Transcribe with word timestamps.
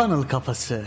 Funnel 0.00 0.22
Kafası. 0.22 0.82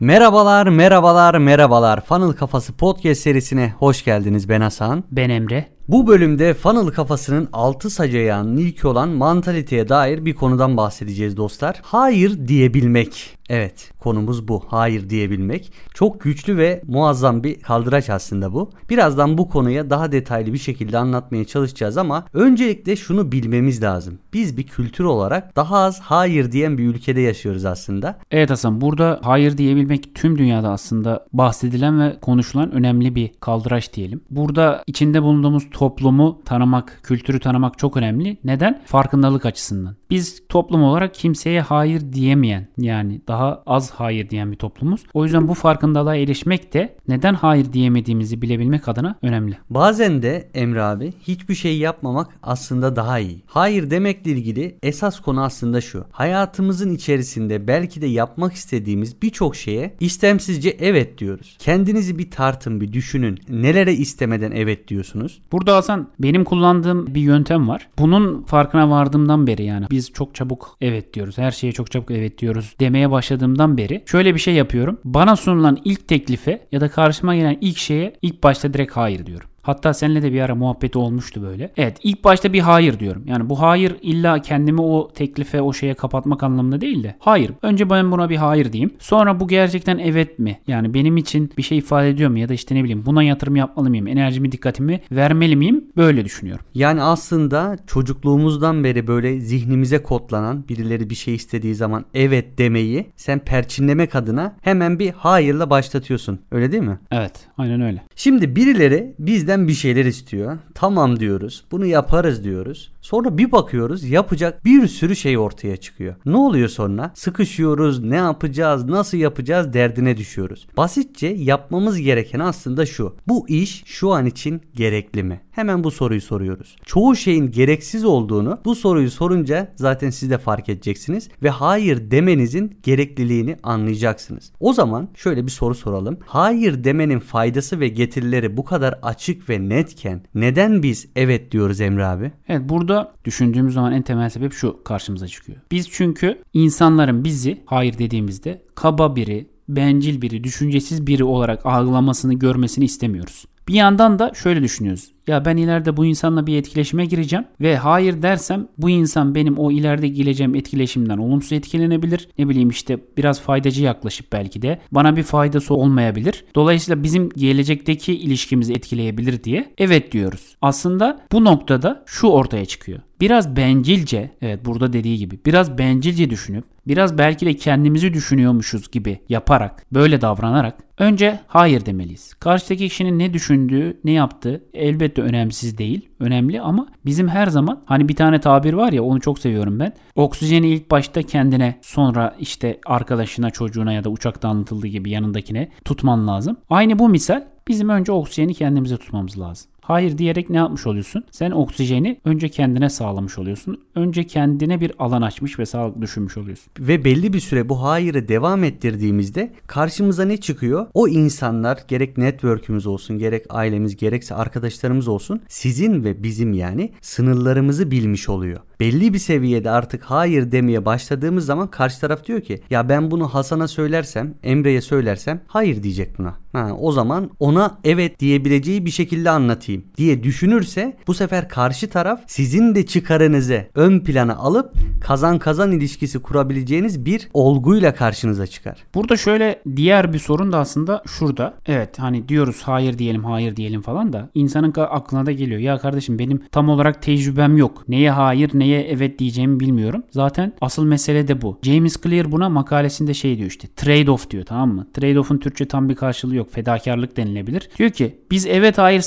Merhabalar, 0.00 0.66
merhabalar, 0.66 1.34
merhabalar. 1.34 2.04
Funnel 2.04 2.32
Kafası 2.32 2.72
podcast 2.72 3.20
serisine 3.20 3.72
hoş 3.78 4.04
geldiniz. 4.04 4.48
Ben 4.48 4.60
Hasan. 4.60 5.04
Ben 5.10 5.30
Emre. 5.30 5.68
Bu 5.88 6.06
bölümde 6.06 6.54
Funnel 6.54 6.92
kafasının 6.92 7.48
altı 7.52 7.90
sacayağının 7.90 8.56
ilki 8.56 8.86
olan 8.86 9.08
mantaliteye 9.08 9.88
dair 9.88 10.24
bir 10.24 10.34
konudan 10.34 10.76
bahsedeceğiz 10.76 11.36
dostlar. 11.36 11.80
Hayır 11.82 12.48
diyebilmek. 12.48 13.38
Evet 13.52 13.92
konumuz 13.98 14.48
bu. 14.48 14.62
Hayır 14.66 15.10
diyebilmek. 15.10 15.72
Çok 15.94 16.20
güçlü 16.20 16.56
ve 16.56 16.82
muazzam 16.86 17.44
bir 17.44 17.60
kaldıraç 17.60 18.10
aslında 18.10 18.52
bu. 18.52 18.70
Birazdan 18.90 19.38
bu 19.38 19.48
konuya 19.48 19.90
daha 19.90 20.12
detaylı 20.12 20.52
bir 20.52 20.58
şekilde 20.58 20.98
anlatmaya 20.98 21.44
çalışacağız 21.44 21.96
ama 21.96 22.24
öncelikle 22.32 22.96
şunu 22.96 23.32
bilmemiz 23.32 23.82
lazım. 23.82 24.18
Biz 24.32 24.56
bir 24.56 24.62
kültür 24.62 25.04
olarak 25.04 25.56
daha 25.56 25.76
az 25.76 26.00
hayır 26.00 26.52
diyen 26.52 26.78
bir 26.78 26.86
ülkede 26.86 27.20
yaşıyoruz 27.20 27.64
aslında. 27.64 28.18
Evet 28.30 28.50
Hasan 28.50 28.80
burada 28.80 29.20
hayır 29.22 29.58
diyebilmek 29.58 30.14
tüm 30.14 30.38
dünyada 30.38 30.70
aslında 30.70 31.26
bahsedilen 31.32 32.00
ve 32.00 32.20
konuşulan 32.20 32.72
önemli 32.72 33.14
bir 33.14 33.32
kaldıraç 33.40 33.94
diyelim. 33.94 34.20
Burada 34.30 34.84
içinde 34.86 35.22
bulunduğumuz 35.22 35.70
toplumu 35.70 36.40
tanımak, 36.44 37.00
kültürü 37.02 37.40
tanımak 37.40 37.78
çok 37.78 37.96
önemli. 37.96 38.36
Neden? 38.44 38.82
Farkındalık 38.86 39.46
açısından. 39.46 39.96
Biz 40.12 40.42
toplum 40.48 40.82
olarak 40.82 41.14
kimseye 41.14 41.60
hayır 41.60 42.12
diyemeyen 42.12 42.68
yani 42.78 43.20
daha 43.28 43.62
az 43.66 43.90
hayır 43.90 44.30
diyen 44.30 44.52
bir 44.52 44.56
toplumuz. 44.56 45.00
O 45.14 45.24
yüzden 45.24 45.48
bu 45.48 45.54
farkındalığa 45.54 46.16
erişmek 46.16 46.74
de 46.74 46.96
neden 47.08 47.34
hayır 47.34 47.72
diyemediğimizi 47.72 48.42
bilebilmek 48.42 48.88
adına 48.88 49.18
önemli. 49.22 49.58
Bazen 49.70 50.22
de 50.22 50.50
Emre 50.54 50.82
abi 50.82 51.12
hiçbir 51.22 51.54
şey 51.54 51.78
yapmamak 51.78 52.28
aslında 52.42 52.96
daha 52.96 53.18
iyi. 53.18 53.42
Hayır 53.46 53.90
demekle 53.90 54.30
ilgili 54.30 54.78
esas 54.82 55.20
konu 55.20 55.42
aslında 55.42 55.80
şu. 55.80 56.04
Hayatımızın 56.10 56.94
içerisinde 56.94 57.66
belki 57.66 58.02
de 58.02 58.06
yapmak 58.06 58.52
istediğimiz 58.52 59.22
birçok 59.22 59.56
şeye 59.56 59.94
istemsizce 60.00 60.76
evet 60.80 61.18
diyoruz. 61.18 61.56
Kendinizi 61.58 62.18
bir 62.18 62.30
tartın 62.30 62.80
bir 62.80 62.92
düşünün. 62.92 63.38
Nelere 63.48 63.94
istemeden 63.94 64.50
evet 64.50 64.88
diyorsunuz? 64.88 65.42
Burada 65.52 65.76
Hasan 65.76 66.08
benim 66.18 66.44
kullandığım 66.44 67.14
bir 67.14 67.20
yöntem 67.20 67.68
var. 67.68 67.88
Bunun 67.98 68.42
farkına 68.42 68.90
vardığımdan 68.90 69.46
beri 69.46 69.64
yani 69.64 69.86
biz 69.90 70.01
çok 70.12 70.34
çabuk 70.34 70.76
evet 70.80 71.14
diyoruz. 71.14 71.38
Her 71.38 71.50
şeye 71.50 71.72
çok 71.72 71.90
çabuk 71.90 72.10
evet 72.10 72.38
diyoruz 72.38 72.74
demeye 72.80 73.10
başladığımdan 73.10 73.78
beri 73.78 74.02
şöyle 74.06 74.34
bir 74.34 74.40
şey 74.40 74.54
yapıyorum. 74.54 75.00
Bana 75.04 75.36
sunulan 75.36 75.78
ilk 75.84 76.08
teklife 76.08 76.66
ya 76.72 76.80
da 76.80 76.88
karşıma 76.88 77.36
gelen 77.36 77.58
ilk 77.60 77.78
şeye 77.78 78.16
ilk 78.22 78.42
başta 78.42 78.74
direkt 78.74 78.92
hayır 78.92 79.26
diyorum. 79.26 79.51
Hatta 79.62 79.94
seninle 79.94 80.22
de 80.22 80.32
bir 80.32 80.40
ara 80.40 80.54
muhabbeti 80.54 80.98
olmuştu 80.98 81.42
böyle. 81.42 81.72
Evet 81.76 81.96
ilk 82.02 82.24
başta 82.24 82.52
bir 82.52 82.60
hayır 82.60 82.98
diyorum. 82.98 83.22
Yani 83.26 83.48
bu 83.48 83.60
hayır 83.60 83.96
illa 84.02 84.38
kendimi 84.38 84.80
o 84.80 85.10
teklife 85.14 85.62
o 85.62 85.72
şeye 85.72 85.94
kapatmak 85.94 86.42
anlamında 86.42 86.80
değil 86.80 87.04
de. 87.04 87.16
Hayır. 87.18 87.52
Önce 87.62 87.90
ben 87.90 88.12
buna 88.12 88.30
bir 88.30 88.36
hayır 88.36 88.72
diyeyim. 88.72 88.90
Sonra 88.98 89.40
bu 89.40 89.48
gerçekten 89.48 89.98
evet 89.98 90.38
mi? 90.38 90.58
Yani 90.66 90.94
benim 90.94 91.16
için 91.16 91.52
bir 91.56 91.62
şey 91.62 91.78
ifade 91.78 92.08
ediyor 92.08 92.30
mu? 92.30 92.38
Ya 92.38 92.48
da 92.48 92.54
işte 92.54 92.74
ne 92.74 92.84
bileyim 92.84 93.06
buna 93.06 93.22
yatırım 93.22 93.56
yapmalı 93.56 93.90
mıyım? 93.90 94.06
Enerjimi 94.06 94.52
dikkatimi 94.52 95.00
vermeli 95.12 95.56
miyim? 95.56 95.84
Böyle 95.96 96.24
düşünüyorum. 96.24 96.64
Yani 96.74 97.02
aslında 97.02 97.76
çocukluğumuzdan 97.86 98.84
beri 98.84 99.06
böyle 99.06 99.40
zihnimize 99.40 100.02
kodlanan 100.02 100.68
birileri 100.68 101.10
bir 101.10 101.14
şey 101.14 101.34
istediği 101.34 101.74
zaman 101.74 102.04
evet 102.14 102.58
demeyi 102.58 103.06
sen 103.16 103.38
perçinlemek 103.38 104.14
adına 104.14 104.56
hemen 104.62 104.98
bir 104.98 105.10
hayırla 105.10 105.70
başlatıyorsun. 105.70 106.40
Öyle 106.50 106.72
değil 106.72 106.82
mi? 106.82 106.98
Evet 107.10 107.32
aynen 107.58 107.80
öyle. 107.80 108.02
Şimdi 108.16 108.56
birileri 108.56 109.14
bizden 109.18 109.51
bizden 109.52 109.68
bir 109.68 109.72
şeyler 109.72 110.04
istiyor. 110.04 110.58
Tamam 110.74 111.20
diyoruz. 111.20 111.64
Bunu 111.70 111.86
yaparız 111.86 112.44
diyoruz. 112.44 112.91
Sonra 113.02 113.38
bir 113.38 113.52
bakıyoruz 113.52 114.04
yapacak 114.04 114.64
bir 114.64 114.88
sürü 114.88 115.16
şey 115.16 115.38
ortaya 115.38 115.76
çıkıyor. 115.76 116.14
Ne 116.26 116.36
oluyor 116.36 116.68
sonra? 116.68 117.10
Sıkışıyoruz. 117.14 118.02
Ne 118.02 118.16
yapacağız? 118.16 118.84
Nasıl 118.84 119.18
yapacağız? 119.18 119.72
Derdine 119.72 120.16
düşüyoruz. 120.16 120.66
Basitçe 120.76 121.26
yapmamız 121.26 121.98
gereken 121.98 122.38
aslında 122.38 122.86
şu. 122.86 123.16
Bu 123.28 123.48
iş 123.48 123.82
şu 123.86 124.10
an 124.10 124.26
için 124.26 124.62
gerekli 124.74 125.22
mi? 125.22 125.40
Hemen 125.50 125.84
bu 125.84 125.90
soruyu 125.90 126.20
soruyoruz. 126.20 126.76
Çoğu 126.84 127.16
şeyin 127.16 127.50
gereksiz 127.50 128.04
olduğunu 128.04 128.60
bu 128.64 128.74
soruyu 128.74 129.10
sorunca 129.10 129.72
zaten 129.76 130.10
siz 130.10 130.30
de 130.30 130.38
fark 130.38 130.68
edeceksiniz 130.68 131.28
ve 131.42 131.50
hayır 131.50 132.10
demenizin 132.10 132.78
gerekliliğini 132.82 133.56
anlayacaksınız. 133.62 134.52
O 134.60 134.72
zaman 134.72 135.08
şöyle 135.14 135.46
bir 135.46 135.50
soru 135.50 135.74
soralım. 135.74 136.18
Hayır 136.26 136.84
demenin 136.84 137.18
faydası 137.18 137.80
ve 137.80 137.88
getirileri 137.88 138.56
bu 138.56 138.64
kadar 138.64 138.98
açık 139.02 139.50
ve 139.50 139.68
netken 139.68 140.22
neden 140.34 140.82
biz 140.82 141.08
evet 141.16 141.50
diyoruz 141.50 141.80
Emre 141.80 142.06
abi? 142.06 142.32
Evet 142.48 142.68
burada 142.68 142.91
düşündüğümüz 143.24 143.74
zaman 143.74 143.92
en 143.92 144.02
temel 144.02 144.30
sebep 144.30 144.52
şu 144.52 144.82
karşımıza 144.84 145.28
çıkıyor. 145.28 145.58
Biz 145.70 145.90
çünkü 145.90 146.42
insanların 146.54 147.24
bizi 147.24 147.62
hayır 147.66 147.98
dediğimizde 147.98 148.62
kaba 148.74 149.16
biri, 149.16 149.46
bencil 149.68 150.22
biri, 150.22 150.44
düşüncesiz 150.44 151.06
biri 151.06 151.24
olarak 151.24 151.66
algılamasını, 151.66 152.34
görmesini 152.34 152.84
istemiyoruz. 152.84 153.44
Bir 153.68 153.74
yandan 153.74 154.18
da 154.18 154.32
şöyle 154.34 154.62
düşünüyoruz. 154.62 155.12
Ya 155.26 155.44
ben 155.44 155.56
ileride 155.56 155.96
bu 155.96 156.06
insanla 156.06 156.46
bir 156.46 156.56
etkileşime 156.56 157.06
gireceğim 157.06 157.44
ve 157.60 157.76
hayır 157.76 158.22
dersem 158.22 158.68
bu 158.78 158.90
insan 158.90 159.34
benim 159.34 159.58
o 159.58 159.70
ileride 159.70 160.08
gireceğim 160.08 160.54
etkileşimden 160.54 161.18
olumsuz 161.18 161.52
etkilenebilir. 161.52 162.28
Ne 162.38 162.48
bileyim 162.48 162.68
işte 162.68 162.98
biraz 163.16 163.40
faydacı 163.40 163.82
yaklaşıp 163.82 164.32
belki 164.32 164.62
de 164.62 164.80
bana 164.92 165.16
bir 165.16 165.22
faydası 165.22 165.74
olmayabilir. 165.74 166.44
Dolayısıyla 166.54 167.02
bizim 167.02 167.30
gelecekteki 167.30 168.14
ilişkimizi 168.18 168.72
etkileyebilir 168.72 169.44
diye 169.44 169.72
evet 169.78 170.12
diyoruz. 170.12 170.56
Aslında 170.62 171.20
bu 171.32 171.44
noktada 171.44 172.04
şu 172.06 172.26
ortaya 172.26 172.64
çıkıyor. 172.64 173.00
Biraz 173.20 173.56
bencilce, 173.56 174.30
evet 174.40 174.64
burada 174.64 174.92
dediği 174.92 175.18
gibi 175.18 175.38
biraz 175.46 175.78
bencilce 175.78 176.30
düşünüp 176.30 176.64
biraz 176.86 177.18
belki 177.18 177.46
de 177.46 177.56
kendimizi 177.56 178.14
düşünüyormuşuz 178.14 178.90
gibi 178.90 179.18
yaparak, 179.28 179.86
böyle 179.92 180.20
davranarak 180.20 180.78
önce 180.98 181.40
hayır 181.46 181.86
demeliyiz. 181.86 182.34
Karşıdaki 182.34 182.88
kişinin 182.88 183.18
ne 183.18 183.34
düşündüğü, 183.34 184.00
ne 184.04 184.12
yaptığı 184.12 184.64
elbette 184.74 185.11
önemsiz 185.20 185.78
değil. 185.78 186.08
Önemli 186.20 186.60
ama 186.60 186.86
bizim 187.06 187.28
her 187.28 187.46
zaman 187.46 187.82
hani 187.86 188.08
bir 188.08 188.16
tane 188.16 188.40
tabir 188.40 188.72
var 188.72 188.92
ya 188.92 189.02
onu 189.02 189.20
çok 189.20 189.38
seviyorum 189.38 189.78
ben. 189.78 189.92
Oksijeni 190.14 190.68
ilk 190.68 190.90
başta 190.90 191.22
kendine 191.22 191.78
sonra 191.82 192.36
işte 192.40 192.80
arkadaşına, 192.86 193.50
çocuğuna 193.50 193.92
ya 193.92 194.04
da 194.04 194.10
uçakta 194.10 194.48
anlatıldığı 194.48 194.86
gibi 194.86 195.10
yanındakine 195.10 195.68
tutman 195.84 196.26
lazım. 196.26 196.56
Aynı 196.70 196.98
bu 196.98 197.08
misal 197.08 197.44
bizim 197.68 197.88
önce 197.88 198.12
oksijeni 198.12 198.54
kendimize 198.54 198.96
tutmamız 198.96 199.40
lazım. 199.40 199.70
Hayır 199.82 200.18
diyerek 200.18 200.50
ne 200.50 200.56
yapmış 200.56 200.86
oluyorsun? 200.86 201.24
Sen 201.30 201.50
oksijeni 201.50 202.20
önce 202.24 202.48
kendine 202.48 202.90
sağlamış 202.90 203.38
oluyorsun. 203.38 203.80
Önce 203.94 204.26
kendine 204.26 204.80
bir 204.80 204.92
alan 204.98 205.22
açmış 205.22 205.58
ve 205.58 205.66
sağlıklı 205.66 206.02
düşünmüş 206.02 206.36
oluyorsun. 206.36 206.72
Ve 206.80 207.04
belli 207.04 207.32
bir 207.32 207.40
süre 207.40 207.68
bu 207.68 207.82
hayırı 207.82 208.28
devam 208.28 208.64
ettirdiğimizde 208.64 209.52
karşımıza 209.66 210.24
ne 210.24 210.36
çıkıyor? 210.36 210.86
O 210.94 211.08
insanlar 211.08 211.78
gerek 211.88 212.18
network'ümüz 212.18 212.86
olsun, 212.86 213.18
gerek 213.18 213.44
ailemiz, 213.48 213.96
gerekse 213.96 214.34
arkadaşlarımız 214.34 215.08
olsun 215.08 215.40
sizin 215.48 216.04
ve 216.04 216.22
bizim 216.22 216.52
yani 216.52 216.92
sınırlarımızı 217.00 217.90
bilmiş 217.90 218.28
oluyor 218.28 218.60
belli 218.82 219.12
bir 219.12 219.18
seviyede 219.18 219.70
artık 219.70 220.02
hayır 220.02 220.52
demeye 220.52 220.84
başladığımız 220.84 221.46
zaman 221.46 221.70
karşı 221.70 222.00
taraf 222.00 222.24
diyor 222.24 222.40
ki 222.40 222.60
ya 222.70 222.88
ben 222.88 223.10
bunu 223.10 223.28
Hasan'a 223.28 223.68
söylersem, 223.68 224.34
Emre'ye 224.42 224.80
söylersem 224.80 225.40
hayır 225.46 225.82
diyecek 225.82 226.18
buna. 226.18 226.34
Ha, 226.52 226.76
o 226.80 226.92
zaman 226.92 227.30
ona 227.40 227.78
evet 227.84 228.20
diyebileceği 228.20 228.86
bir 228.86 228.90
şekilde 228.90 229.30
anlatayım 229.30 229.71
diye 229.96 230.22
düşünürse 230.22 230.96
bu 231.06 231.14
sefer 231.14 231.48
karşı 231.48 231.90
taraf 231.90 232.20
sizin 232.26 232.74
de 232.74 232.86
çıkarınızı 232.86 233.64
ön 233.74 234.00
plana 234.00 234.36
alıp 234.36 234.72
kazan 235.00 235.38
kazan 235.38 235.72
ilişkisi 235.72 236.18
kurabileceğiniz 236.18 237.04
bir 237.04 237.28
olguyla 237.34 237.94
karşınıza 237.94 238.46
çıkar. 238.46 238.84
Burada 238.94 239.16
şöyle 239.16 239.62
diğer 239.76 240.12
bir 240.12 240.18
sorun 240.18 240.52
da 240.52 240.58
aslında 240.58 241.02
şurada. 241.06 241.54
Evet 241.66 241.98
hani 241.98 242.28
diyoruz 242.28 242.62
hayır 242.62 242.98
diyelim 242.98 243.24
hayır 243.24 243.56
diyelim 243.56 243.82
falan 243.82 244.12
da 244.12 244.30
insanın 244.34 244.72
aklına 244.76 245.26
da 245.26 245.32
geliyor. 245.32 245.60
Ya 245.60 245.78
kardeşim 245.78 246.18
benim 246.18 246.42
tam 246.52 246.68
olarak 246.68 247.02
tecrübem 247.02 247.56
yok. 247.56 247.84
Neye 247.88 248.10
hayır 248.10 248.50
neye 248.54 248.82
evet 248.82 249.18
diyeceğimi 249.18 249.60
bilmiyorum. 249.60 250.02
Zaten 250.10 250.52
asıl 250.60 250.84
mesele 250.84 251.28
de 251.28 251.42
bu. 251.42 251.58
James 251.62 252.02
Clear 252.02 252.32
buna 252.32 252.48
makalesinde 252.48 253.14
şey 253.14 253.38
diyor 253.38 253.48
işte 253.48 253.68
trade-off 253.76 254.30
diyor 254.30 254.44
tamam 254.44 254.74
mı? 254.74 254.86
Trade-off'un 254.94 255.38
Türkçe 255.38 255.68
tam 255.68 255.88
bir 255.88 255.94
karşılığı 255.94 256.36
yok. 256.36 256.52
Fedakarlık 256.52 257.16
denilebilir. 257.16 257.68
Diyor 257.78 257.90
ki 257.90 258.18
biz 258.30 258.46
evet 258.46 258.78
hayır 258.78 259.00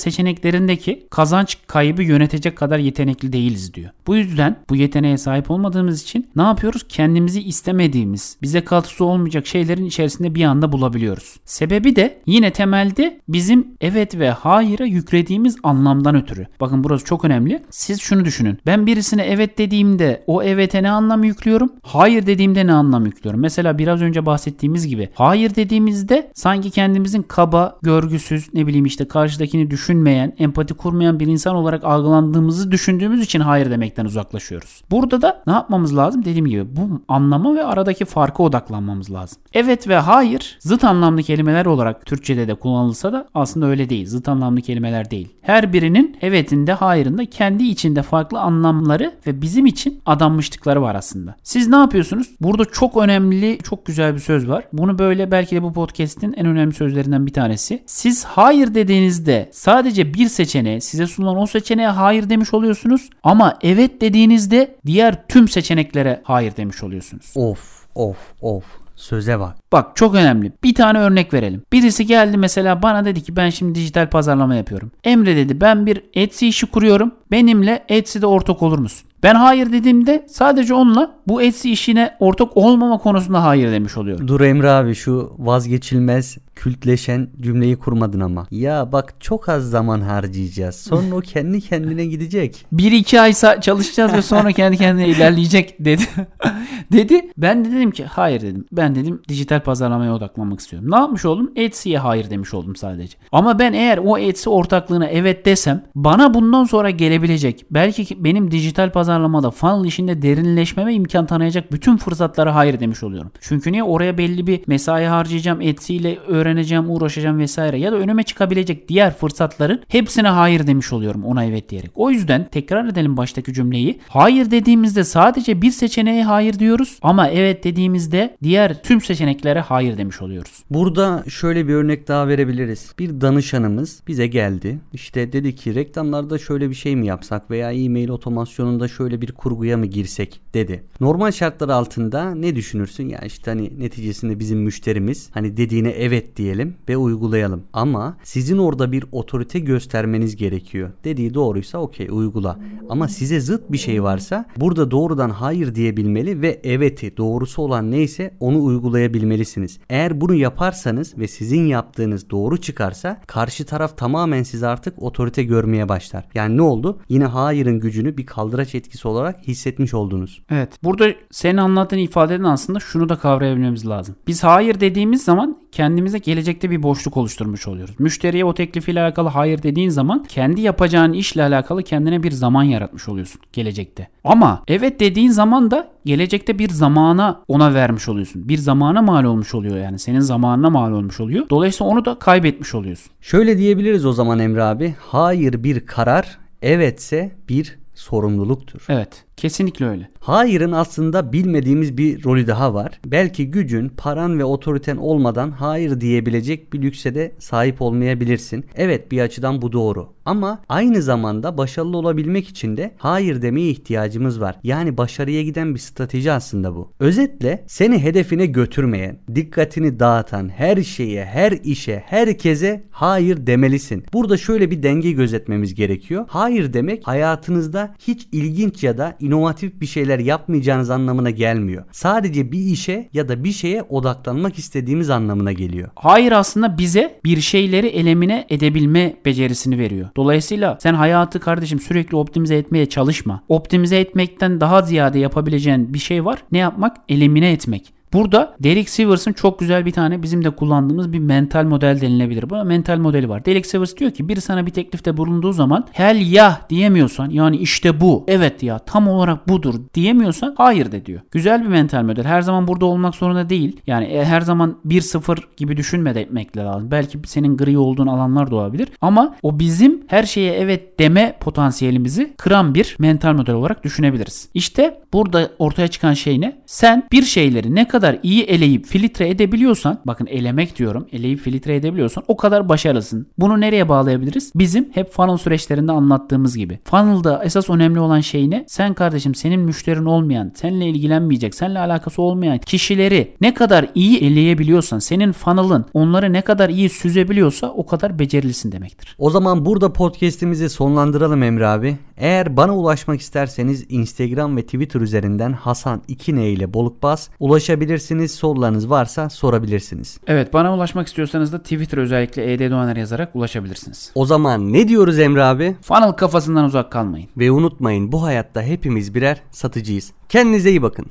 seçeneklerindeki 0.56 1.08
kazanç 1.10 1.58
kaybı 1.68 2.04
yönetecek 2.04 2.58
kadar 2.58 2.80
yetenekli 2.80 3.34
değiliz 3.34 3.74
diyor. 3.74 3.90
Bu 4.08 4.16
yüzden 4.16 4.56
bu 4.70 4.76
yeteneğe 4.76 5.18
sahip 5.18 5.52
olmadığımız 5.52 6.02
için 6.02 6.28
ne 6.36 6.42
yapıyoruz? 6.42 6.86
Kendimizi 6.90 7.42
istemediğimiz, 7.42 8.38
bize 8.42 8.62
katkısı 8.62 9.06
olmayacak 9.06 9.48
şeylerin 9.48 9.86
içerisinde 9.86 10.36
bir 10.36 10.44
anda 10.44 10.72
bulabiliyoruz. 10.72 11.36
Sebebi 11.46 11.96
de 11.96 12.18
yine 12.26 12.52
temelde 12.52 13.20
bizim 13.28 13.68
evet 13.82 14.20
ve 14.20 14.30
hayır'a 14.30 14.86
yüklediğimiz 14.86 15.56
anlamdan 15.64 16.16
ötürü. 16.16 16.48
Bakın 16.60 16.84
burası 16.84 17.06
çok 17.06 17.26
önemli. 17.26 17.64
Siz 17.70 18.02
şunu 18.02 18.26
düşünün. 18.26 18.58
Ben 18.66 18.86
birisine 18.86 19.24
evet 19.24 19.58
dediğimde 19.58 20.24
o 20.28 20.44
evet'e 20.44 20.84
ne 20.84 20.90
anlam 20.90 21.24
yüklüyorum? 21.24 21.72
Hayır 21.84 22.26
dediğimde 22.26 22.68
ne 22.68 22.74
anlam 22.74 23.06
yüklüyorum? 23.06 23.42
Mesela 23.42 23.78
biraz 23.78 24.02
önce 24.02 24.26
bahsettiğimiz 24.26 24.88
gibi 24.88 25.10
hayır 25.14 25.56
dediğimizde 25.56 26.32
sanki 26.34 26.72
kendimizin 26.72 27.22
kaba, 27.22 27.78
görgüsüz, 27.82 28.54
ne 28.54 28.68
bileyim 28.68 28.86
işte 28.86 29.08
karşıdakini 29.08 29.72
düşünmeyen, 29.72 30.34
empati 30.46 30.74
kurmayan 30.74 31.20
bir 31.20 31.28
insan 31.28 31.56
olarak 31.56 31.84
algılandığımızı 31.84 32.72
düşündüğümüz 32.72 33.22
için 33.22 33.40
hayır 33.40 33.72
demekten 33.72 34.06
uzaklaşıyoruz. 34.06 34.84
Burada 34.92 35.22
da 35.22 35.44
ne 35.48 35.54
yapmamız 35.54 35.98
lazım? 35.98 36.26
Dediğim 36.26 36.46
gibi 36.46 36.76
bu 36.76 37.02
anlama 37.08 37.56
ve 37.56 37.66
aradaki 37.66 38.06
farka 38.06 38.44
odaklanmamız 38.44 39.12
lazım. 39.12 39.38
Evet 39.54 39.88
ve 39.88 39.96
hayır 39.96 40.58
zıt 40.60 40.84
anlamlı 40.84 41.24
kelimeler 41.24 41.66
olarak 41.66 42.06
Türkçe'de 42.06 42.48
de 42.48 42.56
kullanılsa 42.56 43.14
da 43.14 43.28
aslında 43.34 43.66
öyle 43.66 43.90
değil. 43.90 44.08
Zıt 44.08 44.30
anlamlı 44.30 44.62
kelimeler 44.62 45.12
değil. 45.12 45.30
Her 45.42 45.74
birinin 45.74 46.18
evetinde 46.22 46.74
hayırında 46.74 47.26
kendi 47.26 47.64
içinde 47.64 48.02
farklı 48.02 48.40
anlamları 48.40 49.14
ve 49.28 49.42
bizim 49.42 49.66
için 49.66 50.02
adanmışlıkları 50.06 50.82
var 50.82 50.96
aslında. 50.96 51.36
Siz 51.44 51.68
ne 51.68 51.76
yapıyorsunuz? 51.76 52.28
Burada 52.42 52.66
çok 52.66 52.98
önemli, 52.98 53.58
çok 53.64 53.86
güzel 53.86 54.14
bir 54.14 54.20
söz 54.20 54.50
var. 54.50 54.68
Bunu 54.74 55.00
böyle 55.00 55.32
belki 55.32 55.56
de 55.56 55.64
bu 55.64 55.74
podcast'in 55.74 56.34
en 56.34 56.46
önemli 56.46 56.74
sözlerinden 56.74 57.26
bir 57.26 57.34
tanesi. 57.34 57.84
Siz 57.86 58.26
hayır 58.26 58.74
dediğinizde 58.74 59.50
sadece 59.54 60.14
bir 60.14 60.28
seçeneğe, 60.36 60.82
size 60.82 61.08
sunulan 61.08 61.38
o 61.38 61.46
seçeneğe 61.46 61.88
hayır 61.88 62.30
demiş 62.30 62.54
oluyorsunuz. 62.54 63.10
Ama 63.24 63.58
evet 63.62 64.02
dediğinizde 64.02 64.76
diğer 64.86 65.28
tüm 65.28 65.48
seçeneklere 65.48 66.22
hayır 66.24 66.58
demiş 66.58 66.84
oluyorsunuz. 66.84 67.34
Of 67.36 67.86
of 67.96 68.18
of. 68.42 68.64
Söze 68.96 69.40
bak. 69.40 69.56
Bak 69.72 69.96
çok 69.96 70.16
önemli. 70.16 70.52
Bir 70.64 70.76
tane 70.76 71.00
örnek 71.00 71.34
verelim. 71.34 71.62
Birisi 71.74 72.06
geldi 72.06 72.38
mesela 72.38 72.82
bana 72.82 73.06
dedi 73.06 73.24
ki 73.24 73.36
ben 73.36 73.50
şimdi 73.50 73.76
dijital 73.76 74.10
pazarlama 74.10 74.56
yapıyorum. 74.56 74.92
Emre 75.04 75.36
dedi 75.36 75.62
ben 75.62 75.86
bir 75.86 76.02
Etsy 76.14 76.48
işi 76.48 76.66
kuruyorum. 76.66 77.12
Benimle 77.32 77.86
Etsy'de 77.90 78.26
ortak 78.26 78.62
olur 78.62 78.80
musun? 78.80 79.10
Ben 79.24 79.36
hayır 79.36 79.72
dediğimde 79.72 80.26
sadece 80.30 80.74
onunla 80.74 81.16
bu 81.28 81.42
Etsy 81.42 81.74
işine 81.74 82.16
ortak 82.20 82.58
olmama 82.58 82.98
konusunda 82.98 83.44
hayır 83.44 83.72
demiş 83.72 83.98
oluyorum. 83.98 84.28
Dur 84.28 84.42
Emre 84.42 84.70
abi 84.70 84.96
şu 84.96 85.36
vazgeçilmez 85.38 86.38
kültleşen 86.56 87.28
cümleyi 87.42 87.76
kurmadın 87.76 88.20
ama. 88.20 88.48
Ya 88.52 88.92
bak 88.92 89.14
çok 89.20 89.50
az 89.50 89.70
zaman 89.70 90.02
harcayacağız. 90.02 90.76
Sonra 90.76 91.16
o 91.16 91.20
kendi 91.20 91.62
kendine 91.62 92.06
gidecek. 92.06 92.66
1-2 92.74 93.20
ay 93.20 93.62
çalışacağız 93.62 94.14
ve 94.14 94.22
sonra 94.22 94.52
kendi 94.52 94.78
kendine 94.78 95.08
ilerleyecek 95.08 95.86
dedi. 95.86 96.04
dedi. 96.92 97.32
Ben 97.38 97.66
de 97.66 97.72
dedim 97.72 97.92
ki 97.92 98.06
hayır 98.06 98.42
dedim. 98.42 98.66
Ben 98.72 98.96
dedim 98.96 99.22
dijital 99.30 99.60
pazarlamaya 99.60 100.14
odaklanmak 100.16 100.60
istiyorum. 100.60 100.92
Ne 100.92 100.96
yapmış 100.96 101.26
oldum? 101.26 101.52
Etsy'ye 101.56 102.00
hayır 102.00 102.30
demiş 102.30 102.54
oldum 102.54 102.76
sadece. 102.76 103.18
Ama 103.32 103.60
ben 103.60 103.74
eğer 103.74 103.98
o 103.98 104.18
Etsy 104.18 104.50
ortaklığına 104.50 105.08
evet 105.08 105.46
desem 105.46 105.84
bana 105.96 106.34
bundan 106.34 106.64
sonra 106.64 106.90
gelebilecek 107.16 107.66
belki 107.72 108.24
benim 108.24 108.52
dijital 108.52 108.92
pazarlamada 108.92 109.52
funnel 109.52 109.86
işinde 109.86 110.22
derinleşmeme 110.22 110.94
imkan 110.94 111.26
tanıyacak 111.26 111.72
bütün 111.72 111.98
fırsatlara 111.98 112.56
hayır 112.56 112.80
demiş 112.80 113.04
oluyorum. 113.04 113.32
Çünkü 113.42 113.72
niye? 113.72 113.84
Oraya 113.84 114.18
belli 114.18 114.48
bir 114.48 114.62
mesai 114.68 115.06
harcayacağım. 115.06 115.62
Etsy 115.62 115.96
ile 115.96 116.18
öğreneceğim, 116.28 116.90
uğraşacağım 116.90 117.40
vesaire. 117.40 117.80
Ya 117.80 117.92
da 117.92 117.96
önüme 117.96 118.24
çıkabilecek 118.24 118.90
diğer 118.90 119.18
fırsatların 119.18 119.82
hepsine 119.88 120.28
hayır 120.28 120.68
demiş 120.68 120.94
oluyorum 120.94 121.26
ona 121.26 121.46
evet 121.46 121.70
diyerek. 121.70 121.92
O 121.96 122.12
yüzden 122.12 122.48
tekrar 122.52 122.86
edelim 122.86 123.18
baştaki 123.18 123.54
cümleyi. 123.54 124.00
Hayır 124.10 124.52
dediğimizde 124.52 125.04
sadece 125.04 125.62
bir 125.62 125.72
seçeneğe 125.72 126.24
hayır 126.24 126.60
diyoruz 126.60 127.00
ama 127.02 127.28
evet 127.30 127.64
dediğimizde 127.64 128.38
diğer 128.44 128.84
tüm 128.84 129.02
seçeneklere 129.02 129.60
hayır 129.60 129.98
demiş 129.98 130.22
oluyoruz. 130.22 130.64
Burada 130.70 131.24
şöyle 131.30 131.68
bir 131.68 131.74
örnek 131.74 132.08
daha 132.08 132.28
verebiliriz. 132.28 132.94
Bir 133.00 133.22
danışanımız 133.22 134.02
bize 134.08 134.28
geldi. 134.28 134.80
İşte 134.94 135.34
dedi 135.34 135.56
ki 135.56 135.76
reklamlarda 135.76 136.38
şöyle 136.38 136.70
bir 136.70 136.76
şey 136.76 136.96
mi 136.96 137.05
yapsak 137.06 137.52
veya 137.52 137.72
e-mail 137.72 138.10
otomasyonunda 138.10 138.88
şöyle 138.88 139.22
bir 139.22 139.32
kurguya 139.32 139.78
mı 139.78 139.86
girsek 139.86 140.42
dedi. 140.54 140.84
Normal 141.00 141.32
şartlar 141.32 141.70
altında 141.70 142.36
ne 142.36 142.56
düşünürsün? 142.56 143.10
Ya 143.10 143.20
işte 143.20 143.52
hani 143.52 143.80
neticesinde 143.80 144.40
bizim 144.40 144.60
müşterimiz 144.60 145.30
hani 145.34 145.58
dediğine 145.58 145.90
evet 145.90 146.38
diyelim 146.38 146.76
ve 146.90 146.98
uygulayalım. 146.98 147.64
Ama 147.74 148.18
sizin 148.24 148.58
orada 148.58 148.92
bir 148.92 149.06
otorite 149.12 149.60
göstermeniz 149.60 150.36
gerekiyor. 150.36 150.90
Dediği 151.04 151.34
doğruysa 151.34 151.78
okey 151.78 152.08
uygula. 152.12 152.60
Ama 152.90 153.08
size 153.08 153.40
zıt 153.40 153.72
bir 153.72 153.78
şey 153.78 154.04
varsa 154.04 154.46
burada 154.58 154.92
doğrudan 154.92 155.30
hayır 155.30 155.76
diyebilmeli 155.76 156.42
ve 156.42 156.60
evet'i 156.64 157.18
doğrusu 157.18 157.62
olan 157.62 157.92
neyse 157.92 158.34
onu 158.40 158.64
uygulayabilmelisiniz. 158.64 159.80
Eğer 159.90 160.22
bunu 160.22 160.34
yaparsanız 160.34 161.18
ve 161.18 161.28
sizin 161.28 161.66
yaptığınız 161.66 162.30
doğru 162.30 162.58
çıkarsa 162.58 163.22
karşı 163.28 163.66
taraf 163.66 163.98
tamamen 163.98 164.44
size 164.44 164.68
artık 164.68 165.04
otorite 165.04 165.44
görmeye 165.44 165.90
başlar. 165.90 166.28
Yani 166.34 166.58
ne 166.58 166.62
oldu? 166.62 166.95
Yine 167.10 167.26
hayırın 167.26 167.80
gücünü 167.80 168.18
bir 168.18 168.26
kaldıraç 168.26 168.76
etkisi 168.76 169.08
olarak 169.08 169.48
hissetmiş 169.48 169.94
oldunuz. 169.94 170.42
Evet. 170.50 170.70
Burada 170.84 171.08
senin 171.32 171.58
anlattığın 171.58 171.98
ifadeden 171.98 172.44
aslında 172.44 172.80
şunu 172.80 173.10
da 173.10 173.16
kavrayabilmemiz 173.16 173.88
lazım. 173.88 174.16
Biz 174.28 174.44
hayır 174.44 174.80
dediğimiz 174.80 175.24
zaman 175.24 175.58
kendimize 175.72 176.18
gelecekte 176.18 176.70
bir 176.70 176.84
boşluk 176.84 177.18
oluşturmuş 177.18 177.68
oluyoruz. 177.68 177.96
Müşteriye 178.00 178.46
o 178.46 178.54
teklifiyle 178.54 179.02
alakalı 179.02 179.30
hayır 179.30 179.64
dediğin 179.64 179.90
zaman 179.90 180.24
kendi 180.24 180.62
yapacağın 180.62 181.14
işle 181.14 181.44
alakalı 181.44 181.84
kendine 181.84 182.24
bir 182.24 182.32
zaman 182.32 182.64
yaratmış 182.64 183.10
oluyorsun 183.10 183.42
gelecekte. 183.54 184.08
Ama 184.24 184.64
evet 184.68 185.00
dediğin 185.00 185.30
zaman 185.30 185.72
da 185.72 185.92
gelecekte 186.06 186.60
bir 186.60 186.70
zamana 186.70 187.42
ona 187.48 187.74
vermiş 187.74 188.10
oluyorsun. 188.10 188.50
Bir 188.50 188.58
zamana 188.58 189.02
mal 189.02 189.24
olmuş 189.24 189.56
oluyor 189.56 189.78
yani. 189.78 190.00
Senin 190.00 190.20
zamanına 190.20 190.70
mal 190.70 190.92
olmuş 190.92 191.20
oluyor. 191.20 191.50
Dolayısıyla 191.50 191.92
onu 191.92 192.06
da 192.06 192.20
kaybetmiş 192.20 192.76
oluyorsun. 192.76 193.12
Şöyle 193.22 193.58
diyebiliriz 193.58 194.06
o 194.06 194.14
zaman 194.14 194.40
Emre 194.40 194.64
abi. 194.64 194.96
Hayır 195.00 195.64
bir 195.64 195.86
karar, 195.86 196.38
evetse 196.66 197.32
bir 197.50 197.80
sorumluluktur. 197.94 198.86
Evet. 198.90 199.25
Kesinlikle 199.38 199.86
öyle. 199.86 200.10
Hayır'ın 200.20 200.72
aslında 200.72 201.34
bilmediğimiz 201.34 201.98
bir 201.98 202.24
rolü 202.24 202.48
daha 202.48 202.74
var. 202.74 203.00
Belki 203.06 203.52
gücün, 203.52 203.90
paran 203.90 204.40
ve 204.40 204.44
otoriten 204.44 204.98
olmadan 204.98 205.52
hayır 205.52 206.02
diyebilecek 206.02 206.74
bir 206.74 206.82
lükse 206.82 207.16
de 207.16 207.32
sahip 207.40 207.82
olmayabilirsin. 207.82 208.66
Evet 208.76 209.12
bir 209.12 209.22
açıdan 209.22 209.62
bu 209.62 209.72
doğru. 209.72 210.16
Ama 210.26 210.62
aynı 210.70 211.02
zamanda 211.02 211.58
başarılı 211.58 211.98
olabilmek 211.98 212.48
için 212.48 212.78
de 212.78 212.92
hayır 212.98 213.42
demeye 213.42 213.70
ihtiyacımız 213.70 214.42
var. 214.42 214.56
Yani 214.64 214.98
başarıya 214.98 215.44
giden 215.44 215.76
bir 215.76 215.80
strateji 215.80 216.32
aslında 216.32 216.76
bu. 216.76 216.92
Özetle 217.00 217.64
seni 217.68 218.04
hedefine 218.04 218.46
götürmeyen, 218.46 219.20
dikkatini 219.36 220.00
dağıtan 220.00 220.50
her 220.50 220.84
şeye, 220.84 221.26
her 221.26 221.52
işe, 221.52 222.04
herkese 222.06 222.84
hayır 222.90 223.48
demelisin. 223.48 224.04
Burada 224.14 224.38
şöyle 224.38 224.72
bir 224.72 224.84
denge 224.84 225.12
gözetmemiz 225.12 225.76
gerekiyor. 225.76 226.26
Hayır 226.28 226.74
demek 226.74 227.08
hayatınızda 227.08 227.96
hiç 228.00 228.28
ilginç 228.32 228.84
ya 228.84 228.98
da 228.98 229.18
inovatif 229.26 229.82
bir 229.82 229.86
şeyler 229.86 230.20
yapmayacağınız 230.20 230.90
anlamına 230.90 231.30
gelmiyor. 231.30 231.84
Sadece 231.92 232.52
bir 232.52 232.60
işe 232.60 233.10
ya 233.14 233.30
da 233.30 233.44
bir 233.44 233.52
şeye 233.52 233.84
odaklanmak 233.84 234.58
istediğimiz 234.58 235.10
anlamına 235.10 235.52
geliyor. 235.52 235.90
Hayır 235.96 236.32
aslında 236.32 236.78
bize 236.78 237.20
bir 237.26 237.42
şeyleri 237.42 237.88
elemine 237.88 238.46
edebilme 238.50 239.16
becerisini 239.26 239.80
veriyor. 239.80 240.10
Dolayısıyla 240.18 240.78
sen 240.82 240.94
hayatı 240.94 241.40
kardeşim 241.40 241.80
sürekli 241.80 242.18
optimize 242.18 242.56
etmeye 242.56 242.86
çalışma. 242.86 243.44
Optimize 243.50 244.00
etmekten 244.00 244.62
daha 244.62 244.82
ziyade 244.82 245.20
yapabileceğin 245.20 245.94
bir 245.94 246.00
şey 246.00 246.26
var. 246.26 246.44
Ne 246.52 246.58
yapmak? 246.58 246.98
Elimine 247.10 247.52
etmek. 247.52 247.94
Burada 248.14 248.56
Derek 248.60 248.90
Sivers'ın 248.90 249.34
çok 249.34 249.60
güzel 249.60 249.86
bir 249.86 249.92
tane 249.92 250.24
bizim 250.24 250.44
de 250.44 250.50
kullandığımız 250.50 251.14
bir 251.14 251.20
mental 251.20 251.64
model 251.64 252.02
denilebilir. 252.02 252.50
Bu 252.50 252.66
mental 252.66 252.98
modeli 252.98 253.30
var. 253.30 253.46
Derek 253.46 253.66
Sivers 253.66 253.98
diyor 253.98 254.12
ki 254.12 254.30
biri 254.30 254.42
sana 254.42 254.66
bir 254.66 254.72
teklifte 254.72 255.18
bulunduğu 255.18 255.52
zaman 255.54 255.88
hel 255.92 256.32
ya 256.32 256.62
diyemiyorsan 256.70 257.30
yani 257.30 257.58
işte 257.58 258.02
bu 258.02 258.24
evet 258.28 258.64
ya 258.64 258.80
tam 258.80 259.08
olarak 259.08 259.50
budur 259.50 259.76
diyemiyorsan 259.94 260.56
hayır 260.58 260.92
de 260.92 261.06
diyor. 261.06 261.22
Güzel 261.32 261.64
bir 261.64 261.68
mental 261.68 262.04
model. 262.04 262.24
Her 262.24 262.42
zaman 262.42 262.68
burada 262.68 262.86
olmak 262.86 263.16
zorunda 263.16 263.50
değil. 263.50 263.82
Yani 263.88 264.06
e, 264.06 264.26
her 264.26 264.42
zaman 264.42 264.78
1-0 264.86 265.38
gibi 265.58 265.78
düşünme 265.78 266.16
de 266.16 266.22
etmekle 266.22 266.62
lazım. 266.62 266.92
Belki 266.92 267.20
senin 267.26 267.58
gri 267.58 267.78
olduğun 267.78 268.08
alanlar 268.08 268.52
da 268.52 268.56
olabilir. 268.56 268.90
Ama 269.02 269.36
o 269.44 269.60
bizim 269.60 270.04
her 270.08 270.24
şeye 270.24 270.54
evet 270.54 271.00
deme 271.00 271.38
potansiyelimizi 271.40 272.34
kıran 272.38 272.76
bir 272.76 272.96
mental 273.00 273.34
model 273.34 273.56
olarak 273.56 273.84
düşünebiliriz. 273.84 274.50
İşte 274.54 275.02
burada 275.14 275.50
ortaya 275.60 275.88
çıkan 275.88 276.14
şey 276.14 276.42
ne? 276.42 276.62
Sen 276.66 277.08
bir 277.12 277.24
şeyleri 277.24 277.76
ne 277.76 277.88
kadar 277.88 278.05
kadar 278.06 278.20
iyi 278.24 278.44
eleyip 278.44 278.86
filtre 278.86 279.30
edebiliyorsan 279.30 280.00
bakın 280.06 280.28
elemek 280.28 280.78
diyorum 280.78 281.08
eleyip 281.12 281.40
filtre 281.40 281.76
edebiliyorsan 281.76 282.24
o 282.28 282.38
kadar 282.38 282.70
başarılısın. 282.70 283.28
Bunu 283.38 283.62
nereye 283.62 283.90
bağlayabiliriz? 283.90 284.52
Bizim 284.56 284.90
hep 284.94 285.12
funnel 285.12 285.38
süreçlerinde 285.38 285.92
anlattığımız 285.92 286.58
gibi. 286.58 286.80
Funnel'da 286.84 287.44
esas 287.44 287.70
önemli 287.70 288.00
olan 288.00 288.20
şey 288.20 288.50
ne? 288.50 288.66
Sen 288.68 288.94
kardeşim 288.94 289.36
senin 289.36 289.60
müşterin 289.60 290.06
olmayan, 290.06 290.52
seninle 290.56 290.86
ilgilenmeyecek, 290.86 291.56
seninle 291.56 291.80
alakası 291.80 292.22
olmayan 292.22 292.58
kişileri 292.58 293.34
ne 293.42 293.54
kadar 293.54 293.88
iyi 293.96 294.18
eleyebiliyorsan, 294.18 295.00
senin 295.00 295.32
funnel'ın 295.32 295.86
onları 295.94 296.34
ne 296.34 296.42
kadar 296.42 296.70
iyi 296.70 296.90
süzebiliyorsa 296.90 297.68
o 297.68 297.86
kadar 297.86 298.20
becerilisin 298.20 298.72
demektir. 298.72 299.16
O 299.20 299.30
zaman 299.30 299.66
burada 299.66 299.94
podcast'imizi 299.94 300.70
sonlandıralım 300.70 301.44
Emre 301.44 301.68
abi. 301.68 301.98
Eğer 302.18 302.58
bana 302.58 302.78
ulaşmak 302.78 303.22
isterseniz 303.22 303.86
Instagram 303.90 304.58
ve 304.58 304.62
Twitter 304.62 305.02
üzerinden 305.02 305.54
Hasan 305.54 306.02
2N 306.10 306.42
ile 306.42 306.74
Bolukbaz 306.74 307.30
ulaşabilirsiniz. 307.40 307.85
Sorularınız 308.32 308.90
varsa 308.90 309.30
sorabilirsiniz. 309.30 310.20
Evet 310.28 310.54
bana 310.54 310.76
ulaşmak 310.76 311.08
istiyorsanız 311.08 311.54
da 311.54 311.60
Twitter 311.64 311.98
özellikle 311.98 312.54
ED 312.54 312.72
Doğaner 312.72 312.96
yazarak 312.96 313.36
ulaşabilirsiniz. 313.36 314.12
O 314.16 314.26
zaman 314.26 314.74
ne 314.74 314.88
diyoruz 314.88 315.20
Emre 315.20 315.44
abi? 315.44 315.76
Funnel 315.82 316.12
kafasından 316.12 316.66
uzak 316.66 316.92
kalmayın. 316.92 317.30
Ve 317.38 317.52
unutmayın 317.52 318.12
bu 318.12 318.24
hayatta 318.24 318.62
hepimiz 318.62 319.16
birer 319.16 319.42
satıcıyız. 319.52 320.12
Kendinize 320.30 320.70
iyi 320.70 320.82
bakın. 320.82 321.06